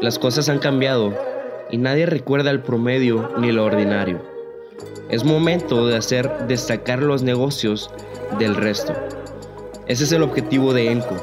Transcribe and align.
Las 0.00 0.18
cosas 0.18 0.48
han 0.48 0.58
cambiado 0.58 1.14
y 1.70 1.76
nadie 1.76 2.06
recuerda 2.06 2.50
el 2.50 2.62
promedio 2.62 3.30
ni 3.38 3.52
lo 3.52 3.64
ordinario. 3.64 4.20
Es 5.10 5.24
momento 5.24 5.86
de 5.86 5.96
hacer 5.96 6.30
destacar 6.46 7.02
los 7.02 7.22
negocios 7.22 7.90
del 8.38 8.56
resto. 8.56 8.94
Ese 9.86 10.04
es 10.04 10.12
el 10.12 10.22
objetivo 10.22 10.72
de 10.72 10.90
ENCO. 10.90 11.16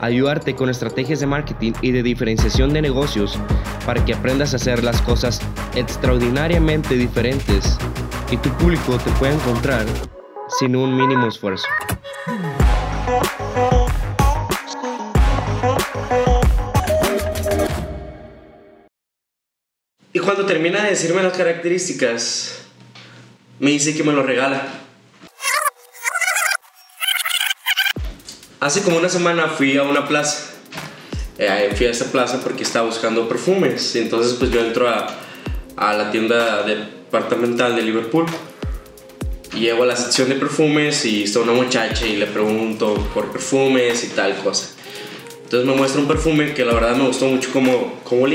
Ayudarte 0.00 0.54
con 0.54 0.68
estrategias 0.68 1.20
de 1.20 1.26
marketing 1.26 1.72
y 1.80 1.92
de 1.92 2.02
diferenciación 2.02 2.72
de 2.72 2.82
negocios 2.82 3.38
para 3.86 4.04
que 4.04 4.12
aprendas 4.12 4.52
a 4.52 4.56
hacer 4.56 4.84
las 4.84 5.00
cosas 5.02 5.40
extraordinariamente 5.74 6.96
diferentes 6.96 7.78
y 8.30 8.36
tu 8.36 8.50
público 8.58 8.98
te 8.98 9.10
pueda 9.12 9.32
encontrar 9.32 9.86
sin 10.58 10.76
un 10.76 10.96
mínimo 10.96 11.28
esfuerzo. 11.28 11.66
Cuando 20.26 20.44
termina 20.44 20.82
de 20.82 20.90
decirme 20.90 21.22
las 21.22 21.36
características, 21.36 22.58
me 23.60 23.70
dice 23.70 23.96
que 23.96 24.02
me 24.02 24.12
lo 24.12 24.24
regala. 24.24 24.60
Hace 28.58 28.82
como 28.82 28.98
una 28.98 29.08
semana 29.08 29.46
fui 29.46 29.76
a 29.76 29.84
una 29.84 30.08
plaza. 30.08 30.50
Eh, 31.38 31.72
fui 31.76 31.86
a 31.86 31.90
esta 31.90 32.06
plaza 32.06 32.40
porque 32.42 32.64
estaba 32.64 32.86
buscando 32.86 33.28
perfumes. 33.28 33.94
Entonces 33.94 34.34
pues 34.34 34.50
yo 34.50 34.60
entro 34.60 34.88
a, 34.88 35.06
la 35.76 36.10
tienda 36.10 36.64
departamental 36.64 37.76
de 37.76 37.82
Liverpool. 37.82 38.26
Y 39.54 39.60
llego 39.60 39.84
a 39.84 39.86
la 39.86 39.94
sección 39.94 40.28
de 40.28 40.34
perfumes 40.34 41.04
y 41.04 41.22
está 41.22 41.38
una 41.38 41.52
muchacha 41.52 42.04
y 42.04 42.16
le 42.16 42.26
pregunto 42.26 42.94
por 43.14 43.30
perfumes 43.30 44.02
y 44.02 44.08
tal 44.08 44.34
cosa. 44.42 44.70
Entonces 45.44 45.68
me 45.68 45.76
muestra 45.76 46.00
un 46.00 46.08
perfume 46.08 46.52
que 46.52 46.64
la 46.64 46.74
verdad 46.74 46.96
me 46.96 47.06
gustó 47.06 47.26
mucho 47.26 47.52
como, 47.52 48.00
como. 48.02 48.26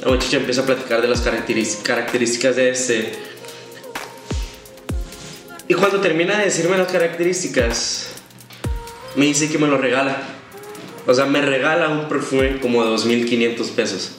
La 0.00 0.08
muchacha 0.08 0.36
empieza 0.36 0.62
a 0.62 0.66
platicar 0.66 1.00
de 1.00 1.08
las 1.08 1.20
características 1.20 2.56
de 2.56 2.70
este. 2.70 3.12
Y 5.68 5.74
cuando 5.74 6.00
termina 6.00 6.38
de 6.38 6.46
decirme 6.46 6.76
las 6.76 6.90
características, 6.90 8.08
me 9.16 9.26
dice 9.26 9.48
que 9.48 9.58
me 9.58 9.66
lo 9.66 9.78
regala. 9.78 10.16
O 11.06 11.14
sea, 11.14 11.26
me 11.26 11.40
regala 11.40 11.88
un 11.88 12.08
perfume 12.08 12.60
como 12.60 12.84
de 12.84 12.90
2.500 12.96 13.70
pesos. 13.70 14.12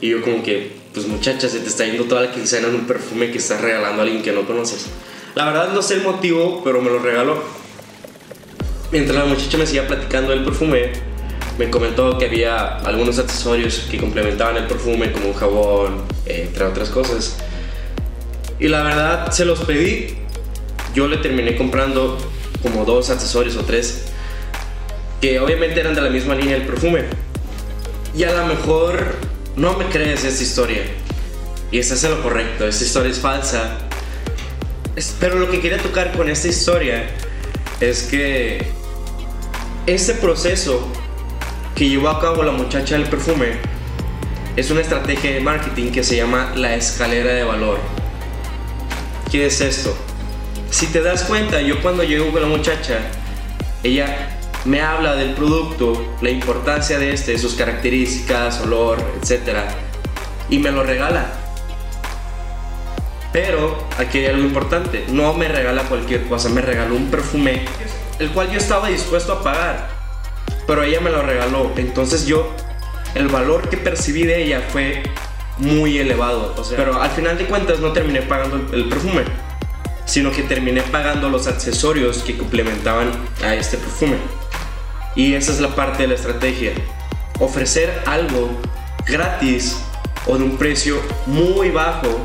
Y 0.00 0.10
yo 0.10 0.22
como 0.22 0.42
que, 0.42 0.72
pues 0.92 1.06
muchacha, 1.06 1.48
se 1.48 1.60
te 1.60 1.68
está 1.68 1.84
yendo 1.84 2.04
toda 2.04 2.22
la 2.22 2.32
quincena 2.32 2.68
en 2.68 2.74
un 2.74 2.86
perfume 2.86 3.30
que 3.30 3.38
estás 3.38 3.60
regalando 3.60 4.02
a 4.02 4.04
alguien 4.04 4.22
que 4.22 4.32
no 4.32 4.46
conoces. 4.46 4.86
La 5.34 5.44
verdad 5.44 5.72
no 5.72 5.82
sé 5.82 5.94
el 5.94 6.02
motivo, 6.02 6.62
pero 6.64 6.82
me 6.82 6.90
lo 6.90 6.98
regaló. 6.98 7.42
Mientras 8.90 9.16
la 9.16 9.24
muchacha 9.24 9.56
me 9.56 9.66
seguía 9.66 9.86
platicando 9.86 10.32
del 10.32 10.44
perfume, 10.44 10.90
me 11.60 11.68
comentó 11.68 12.16
que 12.16 12.24
había 12.24 12.78
algunos 12.78 13.18
accesorios 13.18 13.86
que 13.90 13.98
complementaban 13.98 14.56
el 14.56 14.66
perfume, 14.66 15.12
como 15.12 15.28
un 15.28 15.34
jabón, 15.34 16.04
entre 16.24 16.64
otras 16.64 16.88
cosas. 16.88 17.36
Y 18.58 18.68
la 18.68 18.82
verdad 18.82 19.30
se 19.30 19.44
los 19.44 19.60
pedí. 19.60 20.16
Yo 20.94 21.06
le 21.06 21.18
terminé 21.18 21.56
comprando 21.56 22.16
como 22.62 22.86
dos 22.86 23.10
accesorios 23.10 23.56
o 23.56 23.64
tres, 23.66 24.06
que 25.20 25.38
obviamente 25.38 25.78
eran 25.78 25.94
de 25.94 26.00
la 26.00 26.08
misma 26.08 26.34
línea 26.34 26.56
del 26.56 26.66
perfume. 26.66 27.04
Y 28.16 28.24
a 28.24 28.32
lo 28.32 28.46
mejor 28.46 29.16
no 29.54 29.76
me 29.76 29.84
crees 29.84 30.24
esta 30.24 30.42
historia. 30.42 30.80
Y 31.70 31.78
eso 31.78 31.92
es 31.92 32.02
lo 32.04 32.22
correcto, 32.22 32.66
esta 32.66 32.84
historia 32.84 33.10
es 33.10 33.18
falsa. 33.18 33.76
Pero 35.20 35.38
lo 35.38 35.50
que 35.50 35.60
quería 35.60 35.76
tocar 35.76 36.12
con 36.16 36.30
esta 36.30 36.48
historia 36.48 37.04
es 37.80 38.04
que 38.04 38.64
este 39.86 40.14
proceso 40.14 40.90
que 41.80 41.88
llevó 41.88 42.10
a 42.10 42.20
cabo 42.20 42.42
la 42.42 42.52
muchacha 42.52 42.94
del 42.94 43.08
perfume 43.08 43.52
es 44.54 44.70
una 44.70 44.82
estrategia 44.82 45.30
de 45.30 45.40
marketing 45.40 45.90
que 45.90 46.04
se 46.04 46.14
llama 46.14 46.52
la 46.54 46.74
escalera 46.74 47.32
de 47.32 47.42
valor. 47.42 47.78
¿Qué 49.32 49.46
es 49.46 49.62
esto? 49.62 49.96
Si 50.68 50.88
te 50.88 51.00
das 51.00 51.24
cuenta, 51.24 51.62
yo 51.62 51.80
cuando 51.80 52.04
llego 52.04 52.30
con 52.32 52.42
la 52.42 52.48
muchacha, 52.48 52.98
ella 53.82 54.28
me 54.66 54.82
habla 54.82 55.16
del 55.16 55.32
producto, 55.32 56.16
la 56.20 56.28
importancia 56.28 56.98
de 56.98 57.14
este, 57.14 57.38
sus 57.38 57.54
características, 57.54 58.60
olor, 58.60 58.98
etc. 59.22 59.60
Y 60.50 60.58
me 60.58 60.72
lo 60.72 60.82
regala. 60.82 61.32
Pero 63.32 63.88
aquí 63.96 64.18
hay 64.18 64.26
algo 64.26 64.42
importante, 64.42 65.06
no 65.08 65.32
me 65.32 65.48
regala 65.48 65.84
cualquier 65.84 66.26
cosa, 66.26 66.50
me 66.50 66.60
regaló 66.60 66.94
un 66.94 67.10
perfume, 67.10 67.64
el 68.18 68.32
cual 68.32 68.50
yo 68.50 68.58
estaba 68.58 68.88
dispuesto 68.88 69.32
a 69.32 69.42
pagar 69.42 69.99
pero 70.70 70.84
ella 70.84 71.00
me 71.00 71.10
lo 71.10 71.20
regaló. 71.22 71.72
Entonces 71.74 72.26
yo, 72.26 72.54
el 73.16 73.26
valor 73.26 73.68
que 73.68 73.76
percibí 73.76 74.22
de 74.22 74.44
ella 74.44 74.62
fue 74.68 75.02
muy 75.58 75.98
elevado. 75.98 76.54
O 76.56 76.62
sea, 76.62 76.76
pero 76.76 77.02
al 77.02 77.10
final 77.10 77.36
de 77.36 77.46
cuentas 77.46 77.80
no 77.80 77.92
terminé 77.92 78.22
pagando 78.22 78.72
el, 78.72 78.88
perfume, 78.88 79.24
sino 80.04 80.30
que 80.30 80.44
terminé 80.44 80.82
pagando 80.82 81.28
los 81.28 81.48
accesorios 81.48 82.18
que 82.18 82.38
complementaban 82.38 83.10
a 83.42 83.56
este 83.56 83.78
perfume. 83.78 84.14
Y 85.16 85.34
esa 85.34 85.50
es 85.50 85.58
la 85.58 85.74
parte 85.74 86.04
de 86.04 86.10
la 86.10 86.14
estrategia. 86.14 86.70
Ofrecer 87.40 88.04
algo 88.06 88.50
gratis 89.04 89.76
o 90.24 90.38
de 90.38 90.44
un 90.44 90.56
precio 90.56 91.00
muy 91.26 91.70
bajo 91.70 92.16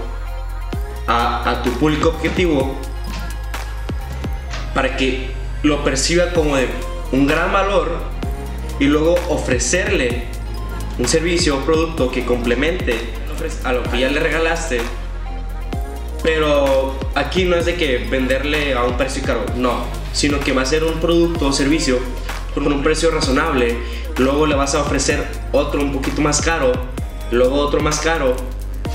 a, 1.07 1.49
a 1.49 1.63
tu 1.63 1.71
público 1.79 2.09
objetivo 2.09 2.79
para 4.75 4.95
que 4.97 5.31
lo 5.63 5.83
perciba 5.83 6.31
como 6.31 6.57
de 6.57 6.69
un 7.11 7.25
gran 7.25 7.51
valor 7.51 8.13
y 8.79 8.85
luego 8.85 9.15
ofrecerle 9.29 10.23
un 10.97 11.07
servicio 11.07 11.57
o 11.57 11.59
producto 11.59 12.11
que 12.11 12.25
complemente 12.25 12.95
a 13.63 13.73
lo 13.73 13.83
que 13.83 13.99
ya 13.99 14.09
le 14.09 14.19
regalaste. 14.19 14.81
Pero 16.23 16.97
aquí 17.13 17.45
no 17.45 17.55
es 17.55 17.65
de 17.65 17.75
que 17.75 17.97
venderle 18.09 18.73
a 18.73 18.83
un 18.83 18.97
precio 18.97 19.21
caro, 19.23 19.45
no, 19.55 19.85
sino 20.13 20.39
que 20.39 20.53
va 20.53 20.63
a 20.63 20.65
ser 20.65 20.83
un 20.83 20.99
producto 20.99 21.47
o 21.47 21.53
servicio 21.53 21.99
con 22.53 22.65
un 22.65 22.81
precio 22.81 23.11
razonable. 23.11 23.77
Luego 24.17 24.47
le 24.47 24.55
vas 24.55 24.73
a 24.75 24.81
ofrecer 24.81 25.25
otro 25.51 25.81
un 25.81 25.91
poquito 25.91 26.21
más 26.21 26.41
caro, 26.41 26.71
luego 27.31 27.57
otro 27.57 27.81
más 27.81 27.99
caro 27.99 28.35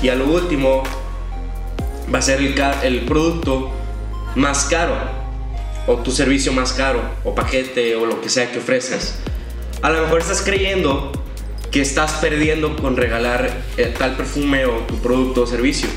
y 0.01 0.09
a 0.09 0.15
lo 0.15 0.25
último 0.25 0.83
va 2.13 2.19
a 2.19 2.21
ser 2.21 2.41
el, 2.41 2.59
el 2.83 3.05
producto 3.05 3.69
más 4.35 4.65
caro 4.65 4.95
o 5.87 5.95
tu 5.97 6.11
servicio 6.11 6.51
más 6.51 6.73
caro 6.73 7.01
o 7.23 7.33
paquete 7.33 7.95
o 7.95 8.05
lo 8.05 8.19
que 8.19 8.29
sea 8.29 8.51
que 8.51 8.59
ofrezcas. 8.59 9.19
A 9.81 9.89
lo 9.89 10.03
mejor 10.03 10.19
estás 10.19 10.43
creyendo 10.43 11.11
que 11.71 11.81
estás 11.81 12.13
perdiendo 12.13 12.75
con 12.75 12.95
regalar 12.95 13.49
eh, 13.77 13.93
tal 13.97 14.15
perfume 14.15 14.65
o 14.65 14.79
tu 14.81 14.95
producto 14.97 15.43
o 15.43 15.47
servicio. 15.47 15.89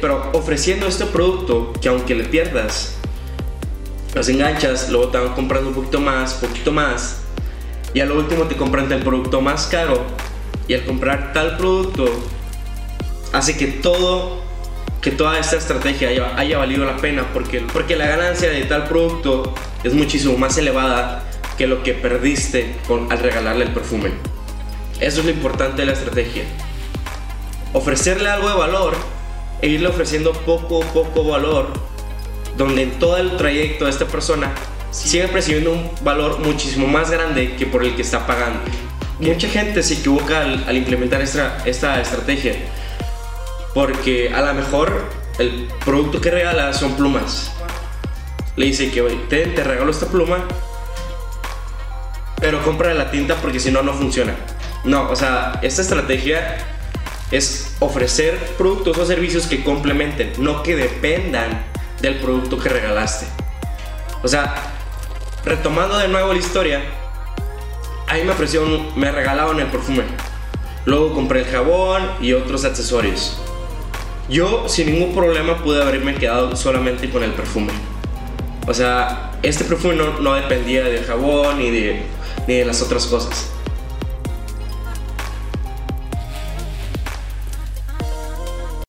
Pero 0.00 0.30
ofreciendo 0.34 0.86
este 0.86 1.06
producto, 1.06 1.72
que 1.80 1.88
aunque 1.88 2.14
le 2.14 2.24
pierdas, 2.24 2.96
los 4.14 4.28
enganchas, 4.28 4.90
luego 4.90 5.08
te 5.08 5.16
van 5.16 5.34
comprando 5.34 5.70
un 5.70 5.74
poquito 5.74 6.00
más, 6.00 6.34
poquito 6.34 6.72
más, 6.72 7.22
y 7.94 8.00
a 8.00 8.04
lo 8.04 8.18
último 8.18 8.44
te 8.44 8.56
compran 8.56 8.92
el 8.92 9.02
producto 9.02 9.40
más 9.40 9.66
caro, 9.68 10.02
y 10.68 10.74
al 10.74 10.84
comprar 10.84 11.32
tal 11.32 11.56
producto, 11.56 12.04
hace 13.32 13.56
que 13.56 13.68
todo, 13.68 14.42
que 15.00 15.12
toda 15.12 15.38
esta 15.38 15.56
estrategia 15.56 16.10
haya, 16.10 16.36
haya 16.36 16.58
valido 16.58 16.84
la 16.84 16.98
pena, 16.98 17.24
porque, 17.32 17.64
porque 17.72 17.96
la 17.96 18.06
ganancia 18.06 18.50
de 18.50 18.64
tal 18.64 18.84
producto 18.84 19.54
es 19.82 19.94
muchísimo 19.94 20.36
más 20.36 20.58
elevada 20.58 21.24
que 21.62 21.68
lo 21.68 21.84
que 21.84 21.94
perdiste 21.94 22.74
con, 22.88 23.12
al 23.12 23.20
regalarle 23.20 23.64
el 23.66 23.70
perfume. 23.70 24.10
Eso 24.98 25.20
es 25.20 25.26
lo 25.26 25.30
importante 25.30 25.82
de 25.82 25.86
la 25.86 25.92
estrategia. 25.92 26.42
Ofrecerle 27.72 28.28
algo 28.28 28.48
de 28.48 28.56
valor 28.56 28.96
e 29.60 29.68
irle 29.68 29.86
ofreciendo 29.86 30.32
poco 30.32 30.80
poco 30.80 31.22
valor, 31.22 31.68
donde 32.56 32.82
en 32.82 32.98
todo 32.98 33.16
el 33.16 33.36
trayecto 33.36 33.84
de 33.84 33.92
esta 33.92 34.06
persona 34.06 34.52
sigue 34.90 35.28
percibiendo 35.28 35.70
un 35.70 35.88
valor 36.02 36.40
muchísimo 36.40 36.88
más 36.88 37.12
grande 37.12 37.54
que 37.54 37.64
por 37.64 37.84
el 37.84 37.94
que 37.94 38.02
está 38.02 38.26
pagando. 38.26 38.58
Mucha 39.20 39.48
gente 39.48 39.84
se 39.84 39.94
equivoca 39.94 40.40
al, 40.40 40.76
implementar 40.76 41.20
esta, 41.20 41.62
esta 41.64 42.00
estrategia, 42.00 42.56
porque 43.72 44.34
a 44.34 44.42
lo 44.42 44.52
mejor 44.54 45.04
el 45.38 45.68
producto 45.84 46.20
que 46.20 46.32
regala 46.32 46.72
son 46.72 46.96
plumas. 46.96 47.52
Le 48.56 48.66
dice 48.66 48.90
que, 48.90 49.00
hoy 49.00 49.20
te, 49.28 49.46
te 49.46 49.62
regalo 49.62 49.92
esta 49.92 50.06
pluma 50.06 50.44
pero 52.42 52.62
compra 52.62 52.92
la 52.92 53.10
tinta 53.10 53.36
porque 53.36 53.60
si 53.60 53.70
no, 53.70 53.82
no 53.82 53.94
funciona. 53.94 54.34
No, 54.84 55.08
o 55.08 55.16
sea, 55.16 55.60
esta 55.62 55.80
estrategia 55.80 56.58
es 57.30 57.76
ofrecer 57.78 58.36
productos 58.58 58.98
o 58.98 59.06
servicios 59.06 59.46
que 59.46 59.62
complementen, 59.62 60.32
no 60.38 60.62
que 60.64 60.74
dependan 60.74 61.64
del 62.00 62.16
producto 62.16 62.58
que 62.58 62.68
regalaste. 62.68 63.26
O 64.24 64.28
sea, 64.28 64.54
retomando 65.44 65.96
de 65.98 66.08
nuevo 66.08 66.32
la 66.32 66.40
historia, 66.40 66.82
ahí 68.08 68.24
me 68.24 68.34
me 68.96 69.12
regalaban 69.12 69.60
el 69.60 69.68
perfume. 69.68 70.02
Luego 70.84 71.14
compré 71.14 71.42
el 71.42 71.46
jabón 71.46 72.02
y 72.20 72.32
otros 72.32 72.64
accesorios. 72.64 73.40
Yo 74.28 74.68
sin 74.68 74.92
ningún 74.92 75.14
problema 75.14 75.58
pude 75.62 75.80
haberme 75.80 76.16
quedado 76.16 76.56
solamente 76.56 77.08
con 77.08 77.22
el 77.22 77.30
perfume. 77.30 77.72
O 78.66 78.74
sea, 78.74 79.31
este 79.42 79.64
perfume 79.64 79.96
no, 79.96 80.34
dependía 80.34 80.84
del 80.84 81.04
jabón 81.04 81.58
ni 81.58 81.70
de 81.70 82.02
ni 82.46 82.54
de 82.54 82.64
las 82.64 82.82
otras 82.82 83.06
cosas. 83.06 83.50